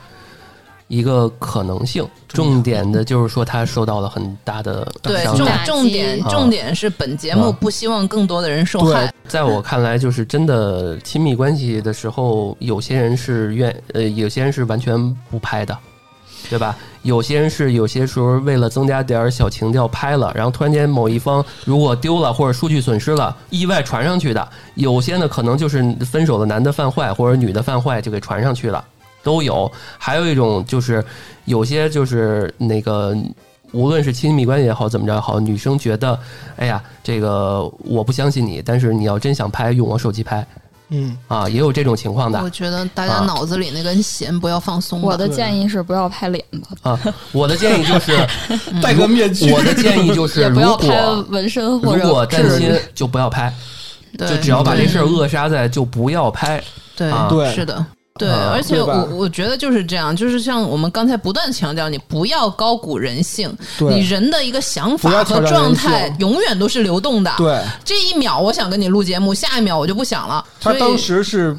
[0.88, 2.06] 一个可能性。
[2.28, 5.64] 重点的就是说，他受到了很大的对，重伤害。
[5.64, 9.12] 重点啊重点是本节目啊不希望更多的人受对害。
[9.28, 14.98] 在我看来，就是真的亲密关系的时候，有些人是愿呃，有些人是完全
[15.30, 15.76] 不拍的，
[16.50, 16.76] 对吧？
[17.02, 24.48] 有些人是有些时候为了增加点小情调拍了，然后突然间某一方如果丢了或者数据损失了，意外传上去的。
[24.74, 28.84] 有些呢可能就是分手的男的犯坏或者女的犯坏就给传上去了，
[29.24, 29.70] 都有。
[29.98, 31.04] 还有一种就是
[31.46, 33.16] 有些就是那个。
[33.72, 36.16] 无论是亲密关系也好，怎么着也好，女生觉得，
[36.54, 40.46] 哎呀，这个我不相信你，但是你要真想拍，用我手机拍
[40.90, 45.08] 嗯，啊，也有这种情况的我觉得大家啊脑子里那根弦不要放松吧。
[45.08, 47.14] 我的建议是不要拍脸吧，啊。
[47.32, 48.16] 我的建议就是，
[48.80, 49.50] 戴个面具。
[49.50, 53.52] 我的建议就是，也不如要拍果纹身或者如果担心，就不要拍，
[54.16, 56.62] 对，就只要把这事儿扼杀在，就不要拍。
[56.94, 57.84] 对啊对是的。
[58.16, 67.34] 对，啊而且我我觉得就是这样，就是像我们刚才不断强调，你不要高估人性，你人的一个想法和状态永远都是流动的。
[67.36, 70.44] 对，这一秒我想跟你录节目，下一秒我就不想了。
[70.60, 71.56] 他当时是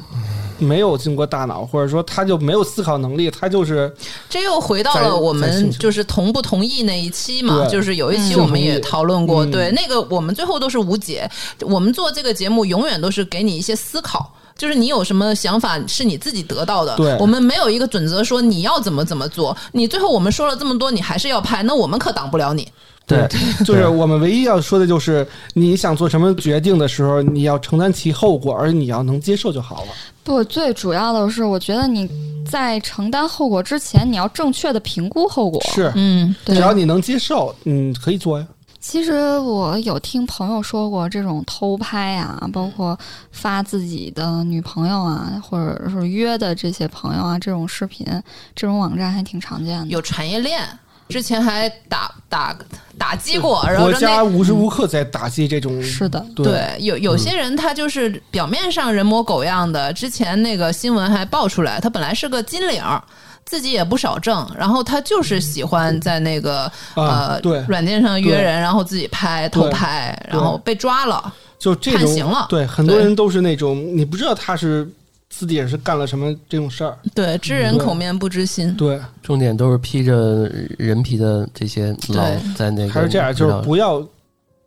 [0.58, 3.94] 没有经过大脑，或者说他就没有思考能力，他就是
[4.30, 11.30] 这又回到了我们就是同不同意那一期嘛，就是有一期嗯我们也讨论过，嗯对那个我们最后都是无解。
[11.60, 14.32] 我们做这个节目永远都是给你一些思考。
[14.56, 19.56] 就是你有什么想法是你自己得到的，对我们没有一个准则说你要怎么怎么做。
[19.72, 22.66] 你最后我们说了这么多，你还是要拍，那我们可挡不了你。
[23.06, 23.28] 对，
[23.64, 29.88] 就是我们唯一要说的就是，你想做什么决定的时候，你要承担其后果，而你要能接受就好了。
[30.24, 32.10] 不，最主要的是，我觉得你
[32.50, 35.62] 在承担后果之前，你要正确的评估后果。
[35.72, 38.46] 是，嗯，对只要你能接受，嗯，可以做呀。
[38.88, 42.96] 其实我有听朋友说过，这种偷拍啊，包括
[43.32, 48.06] 发自己的女朋友啊，或者是约的这些朋友啊，这种视频，
[48.54, 49.86] 这种网站还挺常见的。
[49.88, 50.62] 有产业链，
[51.08, 52.56] 之前还打打
[52.96, 63.02] 打击过，然后国说那家无时无刻在打击这种，是的，对对，有有些人他就是表面上人模狗样的，之前那个新闻还爆出来，他本来是个金领儿。
[63.46, 71.32] 自己也不少挣，然后他就是喜欢在那个、啊，呃对，软件上约人，然后自己拍偷拍，然后被抓了。
[71.58, 72.46] 就这种判刑了。
[72.50, 74.86] 对，很多人都是那种你不知道他是
[75.30, 78.74] 私底下是干了什么这种事儿，对，知人口面不知心。
[78.76, 84.06] 对，重点都是披着人皮的这些老在那个还是这样，就是不要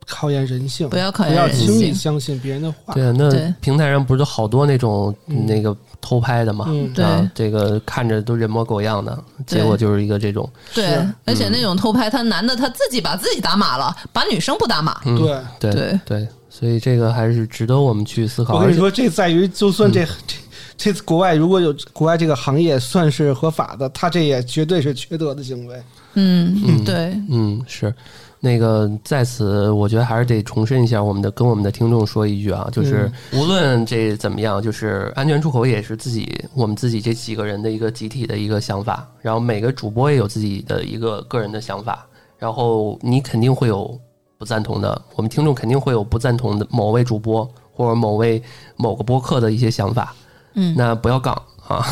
[0.09, 1.93] 考验人性，不要考不要轻易。
[1.93, 2.93] 相信别人的话。
[2.93, 3.29] 对啊，那
[3.61, 6.65] 平台上不是好多那种嗯那个偷拍的嘛？
[6.69, 14.99] 嗯，对啊，这个看着都人模狗样的，结果就是一个这种，对是，而且那种偷拍，他男的他自己把自己打码了，把女生不打码。
[15.05, 15.39] 嗯，对。
[15.59, 18.55] 对对对，所以这个还是值得我们去思考。
[18.55, 20.35] 我跟你说，这在于就算这、这
[20.77, 25.81] 这次国外如果有国外这个行业算是合法的，他这也绝对是缺德的行为。
[26.15, 27.93] 嗯，嗯对，嗯，是
[28.41, 42.05] 那个在此，我觉得还是得重申一下，我们的跟我们的听众说一句啊，就是无论这怎么样，就是安全出口也是自己我们自己这几个人的一个集体的一个想法，然后每个主播也有自己的一个个人的想法，
[42.37, 43.99] 然后你肯定会有
[44.37, 48.41] 不赞同的，我们听众肯定会有不赞同的某位主播或者某位
[48.77, 50.15] 某个播客的一些想法，
[50.53, 51.35] 嗯，那不要杠
[51.69, 51.85] 啊，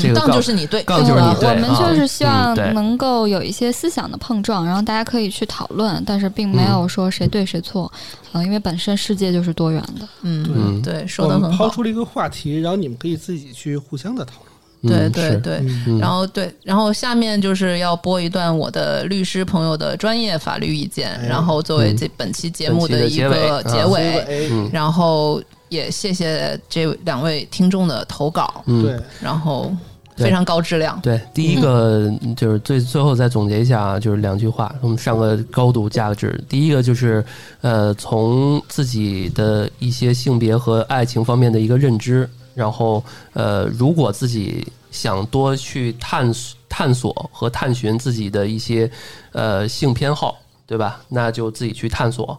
[0.00, 7.92] 这个就是你对，杠就是你对我们啊就是希嗯望能够有一些思想的碰撞，然后大家可以去讨论，但是并没有说谁对谁错，
[8.32, 10.08] 嗯、因为本身世界就是多元的。
[10.22, 14.48] 嗯，嗯对，说我的很好，们抛出了一个话题，然后你们可以自己去互相的讨论。
[14.80, 15.60] 对对对。
[15.98, 29.72] 然后对，然后下面就是要播一段我的律师朋友的专业法律意见，哎然后作为这本期节目的一个结尾然后也谢谢这两位听众的投稿，嗯对，然后
[30.16, 31.00] 非常高质量。
[31.00, 36.42] 对，第一个就是最最后再总结一下啊，就是两句话，我们上个高度价值。
[36.48, 37.24] 第一个就是
[37.60, 43.04] 呃，从自己的一些性别和爱情方面的一个认知，然后
[43.34, 48.90] 呃，如果自己想多去探索探索和探寻自己的一些
[49.32, 51.00] 呃性偏好，对吧？
[51.08, 52.36] 那就自己去探索。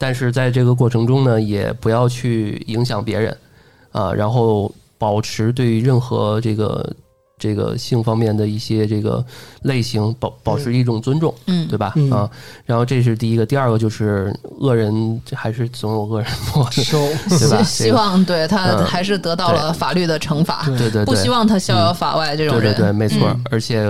[0.00, 3.36] 但是在这个过程中呢，也不要去影响别人
[3.92, 6.90] 啊、然后保持对于任何这个
[7.36, 9.24] 这个性方面的一些这个
[9.62, 11.92] 类型保保持一种尊重，嗯，对吧？
[11.96, 12.30] 嗯啊，
[12.64, 16.98] 然后这是第一个，第二个就是恶人还是总有恶人 磨，收
[17.30, 17.62] 对吧？
[17.64, 22.72] 希希望对他嗯还是得到了法律的惩罚，对对对，不希望他逍遥法外这种人。
[22.72, 23.26] 对对对，没错。
[23.28, 23.80] 嗯而且，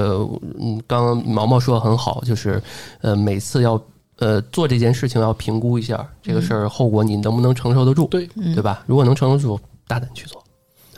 [0.61, 2.63] 嗯，刚刚毛毛说的很好，就是
[3.03, 3.81] 呃，每次要
[4.21, 8.85] 呃做这件事情要评估一下这个事儿后果，你能不能承受得住，对嗯对吧？
[8.87, 10.41] 如果能承受得住，大胆去做？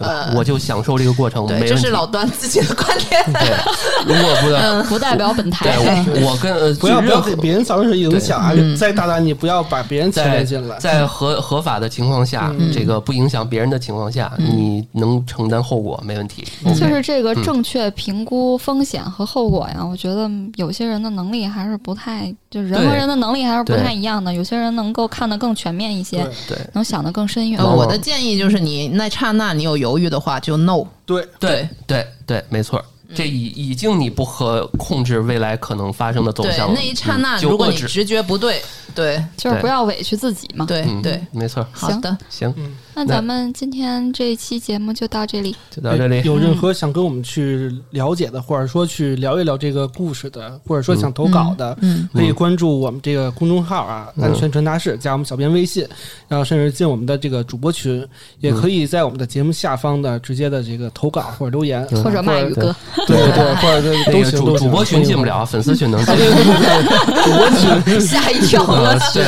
[0.02, 1.66] 呃我就享受这个过程，对。
[1.66, 3.22] 这是老段自己的观点。
[3.32, 5.64] 对，如果不能，不代表本台。
[5.64, 8.52] 对我我跟呃不要不要给别人造成影响啊！
[8.54, 10.76] 嗯再大胆，你不要把别人牵在连进来。
[10.78, 16.44] 在合合法的情况下，嗯这个不影响别人的情况下，嗯你能承担后果没问题。
[16.74, 24.32] 就是这个嗯正确评估风险和后果呀，我觉得有些人的能力还是不太，就人和人的能力还是不太一样的。
[24.34, 27.62] 有些人能够看得更全面一些对，能想得更深远。
[27.62, 30.84] 我的建议就是，你那刹那你有犹豫的话，就 no。
[31.06, 31.26] 对。
[31.38, 32.06] 对对。
[32.26, 32.84] 对，没错。
[33.14, 38.62] 这已已经你不可控制未来可能发生的走，向了，那一刹那，如果你直觉不对，
[38.94, 39.22] 对。
[39.36, 40.64] 就是不要委屈自己嘛。
[40.64, 41.66] 对嗯对，没错。
[41.72, 42.54] 好的，行，
[42.94, 45.56] 那咱们今天这一期节目就到这里。
[45.70, 46.22] 就到这里。
[46.24, 54.24] 有任何想跟我们去了解的，或者说去聊一聊这个故事的，或者说想投稿的，嗯，可以关注我们这个公众号啊，嗯。
[54.24, 55.86] 安全传达室，加我们小编微信，
[56.28, 58.06] 然后甚至进我们的这个主播群，
[58.40, 62.04] 也可以在我们的节目下方的直接的这个投稿或者留言，嗯。
[62.04, 62.74] 或者骂宇哥，
[63.06, 63.16] 对。
[63.16, 64.38] 对对，或者那个都行。
[64.38, 66.14] 主主播群进不了，粉丝群能进。
[66.14, 67.48] 主播
[67.84, 69.22] 群吓一跳，我对。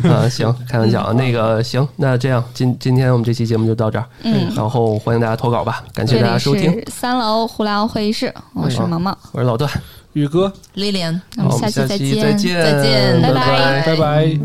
[0.00, 1.12] 对， 啊，行，开玩笑啊。
[1.12, 9.70] 那个行，那这样今今天我们这期节目就到这儿，嗯，然后欢迎大家投稿吧，感谢大家收听，三楼胡聊会议室，我是嗯毛毛，我是老段，
[10.12, 13.22] 宇哥，Lilian，那我们下期期再见，再见。
[13.22, 13.82] 拜拜拜。
[13.86, 14.38] 拜拜。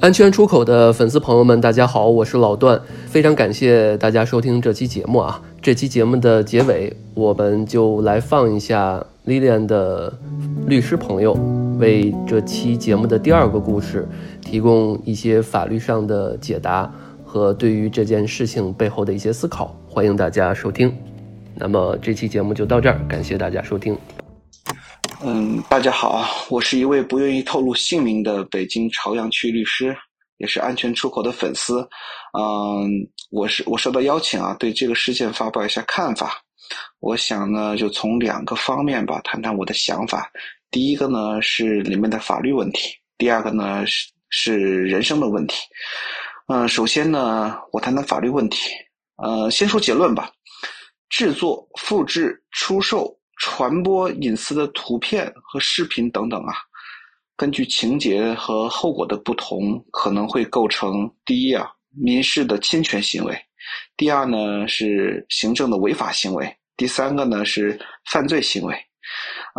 [0.00, 5.42] 安全出口的粉丝朋友们，大家好，我是老段，非常感谢大家收听这期节目啊。
[5.60, 10.10] 这期节目的结尾，我们就来放一下 Lilian 的
[10.66, 11.34] 律师朋友
[11.78, 14.08] 为这期节目的第二个故事
[14.40, 16.90] 提供一些法律上的解答
[17.22, 20.90] 和对于这件事情背后的一些思考，欢迎大家收听。
[21.54, 23.94] 那么这期节目就到这儿，感谢大家收听。
[25.22, 29.94] 嗯，大家好，我是一位不愿意透露姓名的北京朝阳区律师，
[30.38, 31.80] 也是安全出口的粉丝。
[32.32, 32.88] 嗯，
[33.30, 36.32] 我是我受到邀请啊，对这个事件发表一下看法。
[37.00, 40.30] 我想呢，就从两个方面吧，谈谈我的想法。
[40.70, 45.56] 第一个呢是里面的法律问题，第二个呢是是人生的问题。
[46.48, 48.70] 嗯、首先呢，我谈谈法律问题。
[49.16, 50.30] 呃，先说结论吧。
[51.08, 56.52] 制作、复制、出售、传播隐私的图片和视频等等啊，
[57.34, 63.34] 根据情节和后果的不同，可能会构成第一啊民事的侵权行为，
[63.96, 67.78] 第二呢是行政的违法行为，第三个呢是
[68.10, 68.74] 犯罪行为。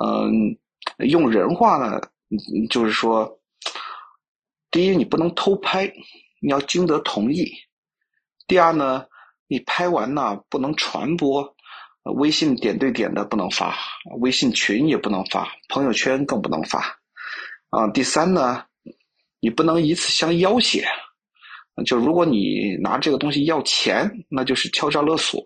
[0.02, 0.58] 嗯，
[1.08, 2.00] 用人话呢，
[2.70, 3.40] 就是说，
[4.72, 5.92] 第一你不能偷拍，
[6.42, 7.46] 你要经得同意；
[8.48, 9.06] 第二呢。
[9.52, 11.56] 你拍完呢，不能传播，
[12.18, 13.76] 微信点对点的不能发，
[14.20, 16.80] 微信群也不能发，朋友圈更不能发。
[17.72, 18.64] 啊，第三呢，
[19.40, 20.86] 你不能以此相要挟，
[21.86, 25.42] 就如果你拿这个东西要钱，那就是敲诈勒索；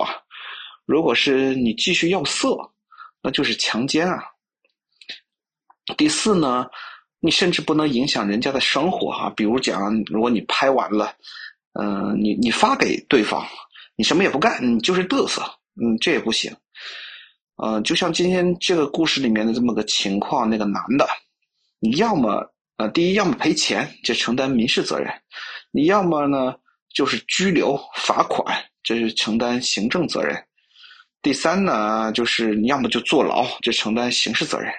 [0.86, 2.58] 如果是你继续要色，
[3.22, 4.24] 那就是强奸啊。
[5.98, 6.68] 第四呢，
[7.20, 11.14] 你甚至不能影响人家的生活哈、比如讲，如果你拍完了，
[11.74, 13.46] 嗯、你你发给对方。
[13.96, 15.42] 你什么也不干，你就是嘚瑟，
[15.80, 16.52] 嗯，这也不行。
[17.58, 21.08] 呃，就像今天这个故事里面的这么个情况，那个男的，
[21.80, 22.44] 你要么
[22.78, 25.08] 呃，第一要么赔钱，就承担民事责任；
[25.76, 26.54] 你要么呢，
[26.94, 28.46] 就是拘留、罚款，
[28.84, 30.36] 这是承担行政责任；
[31.24, 34.72] 第三呢，就是你要么就坐牢，这承担刑事责任。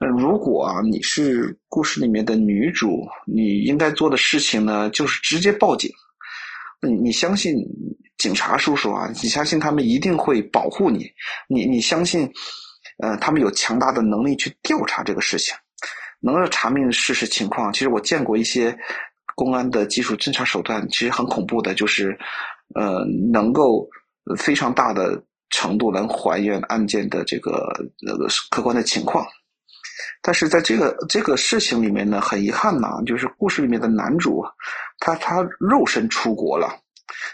[0.00, 5.88] 那如果啊，你是故事里面的女主，你应该做的事情呢，就是直接报警。
[6.82, 7.54] 你你相信
[8.18, 9.08] 警察叔叔啊？
[9.22, 11.06] 你相信他们一定会保护你？
[11.48, 12.28] 你你相信，
[12.98, 15.54] 呃，他们有强大的能力去调查这个事情，
[16.18, 17.72] 能够查明事实情况？
[17.72, 18.76] 其实我见过一些
[19.34, 22.18] 公安的技术侦查手段，其实很恐怖的，就是
[22.74, 23.88] 呃，能够
[24.36, 27.72] 非常大的程度能还原案件的这个
[28.06, 29.26] 那个客观的情况。
[30.22, 34.42] 但是在这个这个事情里面呢，很遗憾呐，就是故事里面的男主，
[34.98, 36.68] 他他肉身出国了，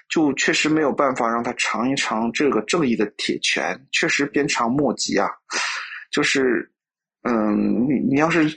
[0.09, 5.29] 就确实没有办法让他尝一尝这个正义的铁拳，确实鞭长莫及啊。
[6.13, 6.71] 就是，
[7.23, 8.49] 嗯，你你要是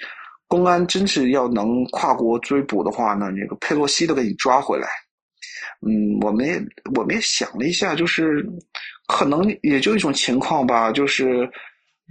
[0.49, 4.89] 公安真是要能跨国追捕的话呢，那个佩洛西都给你抓回来。
[5.87, 6.61] 嗯，我们也
[6.97, 8.45] 我们也想了一下，就是
[9.07, 11.49] 可能也就一种情况吧，就是。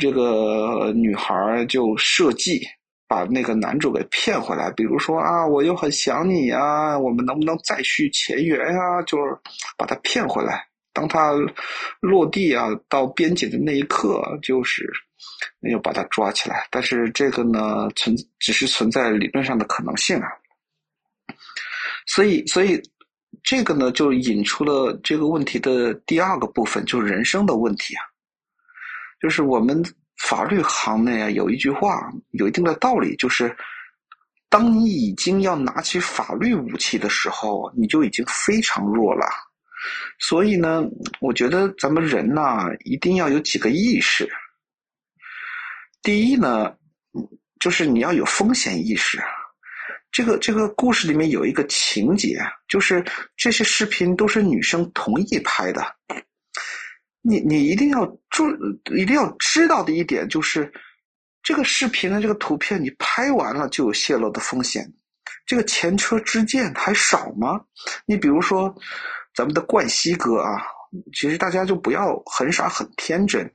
[0.00, 2.60] 这个女孩就设计
[3.08, 9.02] 把那个男主给骗回来，比如说啊，我又很想你啊，我们能不能再续前缘啊？
[9.02, 9.36] 就是
[9.76, 10.64] 把他骗回来。
[10.92, 11.32] 当他
[12.00, 14.90] 落地啊，到边界的那一刻，就是
[15.60, 16.66] 没有把他抓起来。
[16.70, 20.28] 但是这个呢，存只是存在理论上的可能性啊。
[22.06, 22.80] 所以，所以
[23.44, 28.02] 这个呢，就引出了这个问题的第二个部分，就是人生的问题啊。
[29.20, 29.82] 就是我们
[30.22, 33.54] 法律行内啊，有一句话有一定的道理，就是
[34.48, 39.26] 当你已经要拿起法律武器的时候，你就已经非常弱了。
[40.18, 40.82] 所以呢，
[41.20, 44.28] 我觉得咱们人呐，一定要有几个意识。
[46.02, 46.74] 第一呢，
[47.60, 49.22] 就是你要有风险意识。
[50.10, 53.04] 这个这个故事里面有一个情节，就是
[53.36, 55.96] 这些视频都是女生同意拍的。
[57.20, 58.48] 你你一定要注，
[58.96, 60.72] 一定要知道的一点就是，
[61.42, 64.90] 这个视频的这个图片你拍完了就有泄露的风险。
[65.44, 67.60] 这个前车之鉴还少吗？
[68.06, 68.74] 你比如说，
[69.34, 70.62] 咱们的冠希哥啊，
[71.12, 73.48] 其实大家就不要很傻很天真。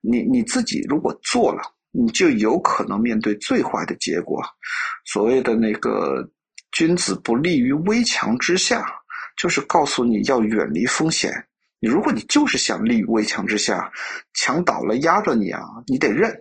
[0.00, 4.42] 你你自己如果做了，你就有可能面对最坏的结果。
[5.04, 6.28] 所谓的那个
[6.72, 8.84] 君子不立于危墙之下，
[9.36, 11.32] 就是告诉你要远离风险。
[11.78, 13.92] 你如果你就是想立于危墙之下，
[14.34, 16.32] 墙倒了压着你啊，你得认。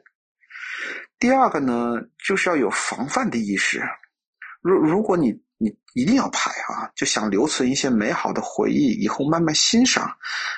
[1.19, 3.83] 第二个呢，就是要有防范的意识。
[4.61, 10.11] 如如果你你一定要拍啊，就想留存一些美好的回忆，以后慢慢欣赏。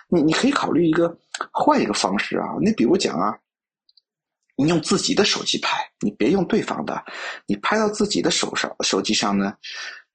[0.08, 1.14] 你你可以考虑一个
[1.52, 3.38] 换一个方式啊，你比如讲啊，
[4.56, 7.04] 你用自己的手机拍，你别用对方的，
[7.46, 9.54] 你拍到自己的手上手机上呢，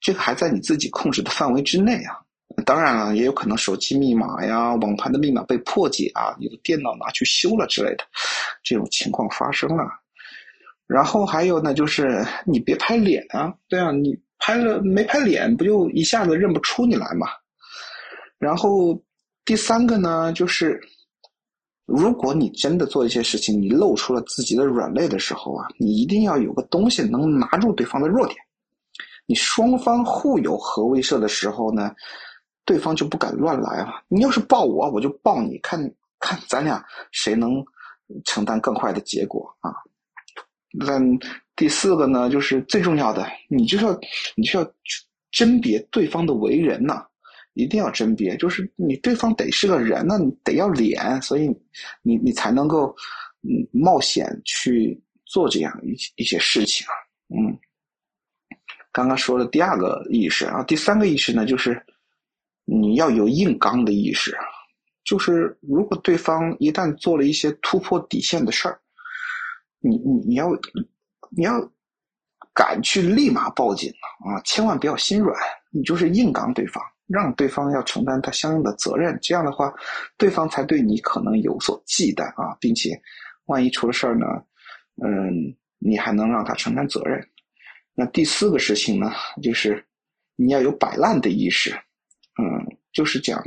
[0.00, 2.16] 这个还在你自己控制的范围之内啊。
[2.64, 8.04] 当然了，也有可能手机密码呀、网盘的密码被破解啊，你的电脑拿去修了之类的，
[8.64, 9.84] 这种情况发生了。
[10.86, 17.26] 然后还有呢，就是你别拍脸啊，对啊，你拍了没拍脸，不就一下子认不出你来嘛？
[18.38, 19.00] 然后
[19.44, 20.80] 第三个呢，就是
[21.86, 28.36] 如果你真的做一些事情，你露出了自己的软肋的时候啊，你一定要有个东西能拿住对方的弱点。
[29.26, 31.94] 你双方互有核威慑的时候呢？
[32.64, 34.04] 对方就不敢乱来了。
[34.08, 35.80] 你要是抱我，我就抱你，看
[36.18, 37.64] 看咱俩谁能
[38.26, 39.72] 承担更坏的结果啊？
[40.72, 40.98] 那
[41.58, 44.00] 第四个呢，就是最重要的，你就要
[44.36, 44.72] 你就要
[45.32, 47.04] 甄别对方的为人呐，
[47.54, 51.48] 一定要甄别，就是你对方得是个人呢，得要脸，所以
[52.02, 52.94] 你你才能够
[53.42, 56.86] 嗯冒险去做这样一一些事情。
[57.28, 57.58] 嗯，
[58.92, 61.84] 刚刚说了第二个意识啊，第三个意识呢，就是。
[62.70, 64.36] 你要有硬刚的意识，
[65.02, 68.78] 就是如果对方一旦做了一些突破底线的事儿，
[69.80, 70.50] 你你你要
[71.30, 71.60] 你要
[72.54, 73.92] 敢去立马报警
[74.24, 74.40] 啊！
[74.44, 75.34] 千万不要心软，
[75.70, 79.18] 你就是硬刚对方，让对方要承担他相应的责任。
[79.22, 79.72] 这样的话，
[80.16, 83.00] 对方才对你可能有所忌惮啊，并且
[83.46, 84.26] 万一出了事儿呢，
[85.04, 87.24] 嗯，你还能让他承担责任。
[87.94, 89.12] 那第四个事情呢，
[89.42, 89.84] 就是
[90.36, 91.70] 你要有摆烂的意识。
[92.40, 93.42] 嗯，就是讲，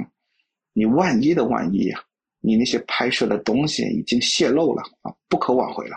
[0.73, 2.03] 你万一的万一呀，
[2.39, 5.95] 你那些拍摄的东西已经泄露了啊，不可挽回了。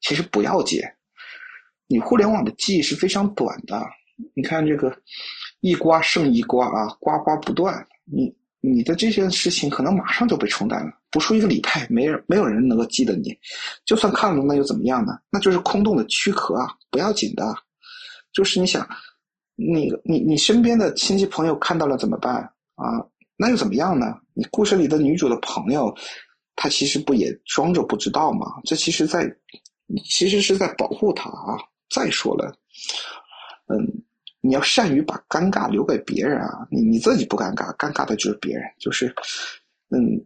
[0.00, 0.80] 其实不要紧，
[1.92, 3.80] 你互联网的记忆是非常短的。
[4.34, 4.96] 你看这个
[5.60, 7.86] 一刮胜一刮啊，刮刮不断。
[8.04, 13.36] 你你的这件事情可能马上就被冲淡了，不出一个礼拜，没人没有人能够记得你。
[13.84, 15.18] 就算看了，那又怎么样呢？
[15.30, 17.54] 那就是空洞的躯壳啊，不要紧的。
[18.32, 18.88] 就是你想。
[19.54, 22.36] 你你你身边的亲戚朋友看到了怎么办
[22.74, 23.04] 啊？
[23.36, 24.18] 那又怎么样呢？
[24.32, 25.94] 你故事里的女主的朋友，
[26.56, 28.46] 她其实不也装着不知道吗？
[28.64, 29.30] 这其实在，
[30.08, 31.58] 其实是在保护她啊。
[31.92, 32.50] 再说了，
[33.68, 33.86] 嗯，
[34.40, 36.66] 你要善于把尴尬留给别人啊。
[36.70, 38.64] 你你自己不尴尬，尴尬的就是别人。
[38.78, 39.14] 就是，
[39.90, 40.18] 嗯，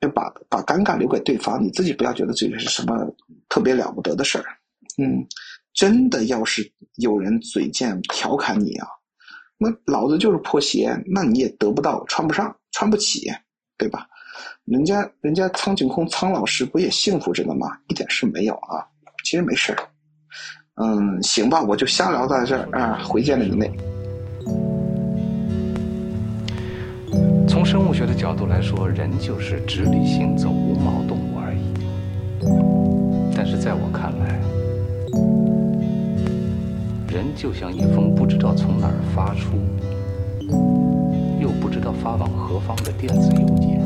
[0.00, 2.94] 要把把尴尬留给对方，你自己不要觉得这个是什么
[3.48, 4.44] 特别了不得的事儿。
[4.98, 5.26] 嗯，
[5.72, 8.86] 真的要是有人嘴贱调侃你啊。
[9.58, 13.32] 那老子就是破鞋，那你也得不到，穿不上，穿不起，
[13.78, 14.06] 对吧？
[14.66, 17.78] 人家人家苍井空苍老师不也幸福着呢吗？
[17.88, 18.84] 一点事没有啊，
[19.24, 19.78] 其实没事儿。
[20.76, 23.72] 嗯，行吧，我就瞎聊在这儿啊，回见了你妹。
[27.48, 31.60] 从生物学的角度来说，人就是直立行走无毛动物而已。
[33.34, 34.38] 但是在我看来，
[37.10, 39.56] 人就像一封不知道从哪儿发出，
[41.40, 43.80] 又不知道发往何方的电子邮件，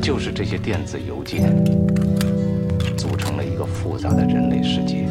[0.00, 1.52] 就是这些电子邮件
[2.98, 5.06] 组成了一个复杂的人类世界。